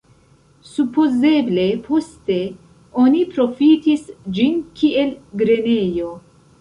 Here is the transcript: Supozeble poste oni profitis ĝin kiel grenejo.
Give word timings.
Supozeble 0.67 1.65
poste 1.89 2.37
oni 3.03 3.21
profitis 3.35 4.09
ĝin 4.39 4.57
kiel 4.81 5.13
grenejo. 5.43 6.11